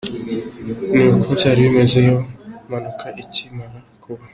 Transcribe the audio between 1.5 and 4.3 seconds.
bimeze iyo mpanuka ikimara kuba.